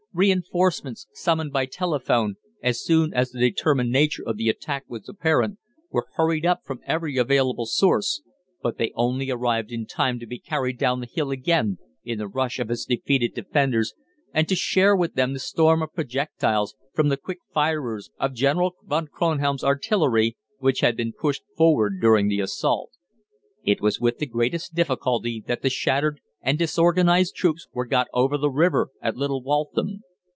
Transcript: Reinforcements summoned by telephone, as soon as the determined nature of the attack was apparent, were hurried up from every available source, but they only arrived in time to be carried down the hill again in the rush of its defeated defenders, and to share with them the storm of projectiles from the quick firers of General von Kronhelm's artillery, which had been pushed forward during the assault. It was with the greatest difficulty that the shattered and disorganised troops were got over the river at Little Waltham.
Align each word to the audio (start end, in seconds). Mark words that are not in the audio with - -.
Reinforcements 0.13 1.07
summoned 1.13 1.53
by 1.53 1.65
telephone, 1.65 2.35
as 2.61 2.81
soon 2.83 3.13
as 3.13 3.31
the 3.31 3.39
determined 3.39 3.93
nature 3.93 4.23
of 4.27 4.35
the 4.35 4.49
attack 4.49 4.83
was 4.89 5.07
apparent, 5.07 5.57
were 5.89 6.05
hurried 6.15 6.45
up 6.45 6.63
from 6.65 6.81
every 6.85 7.15
available 7.15 7.65
source, 7.65 8.21
but 8.61 8.77
they 8.77 8.91
only 8.93 9.31
arrived 9.31 9.71
in 9.71 9.85
time 9.85 10.19
to 10.19 10.25
be 10.25 10.37
carried 10.37 10.77
down 10.77 10.99
the 10.99 11.05
hill 11.09 11.31
again 11.31 11.77
in 12.03 12.17
the 12.17 12.27
rush 12.27 12.59
of 12.59 12.69
its 12.69 12.83
defeated 12.83 13.33
defenders, 13.33 13.93
and 14.33 14.49
to 14.49 14.55
share 14.57 14.97
with 14.97 15.13
them 15.13 15.31
the 15.31 15.39
storm 15.39 15.81
of 15.81 15.93
projectiles 15.93 16.75
from 16.93 17.07
the 17.07 17.15
quick 17.15 17.39
firers 17.53 18.09
of 18.19 18.33
General 18.33 18.75
von 18.83 19.07
Kronhelm's 19.07 19.63
artillery, 19.63 20.35
which 20.59 20.81
had 20.81 20.97
been 20.97 21.13
pushed 21.13 21.43
forward 21.55 22.01
during 22.01 22.27
the 22.27 22.41
assault. 22.41 22.89
It 23.63 23.79
was 23.79 24.01
with 24.01 24.17
the 24.17 24.25
greatest 24.25 24.73
difficulty 24.75 25.41
that 25.47 25.61
the 25.61 25.69
shattered 25.69 26.19
and 26.43 26.57
disorganised 26.57 27.35
troops 27.35 27.67
were 27.71 27.85
got 27.85 28.07
over 28.13 28.35
the 28.35 28.49
river 28.49 28.89
at 28.99 29.15
Little 29.15 29.43
Waltham. 29.43 30.01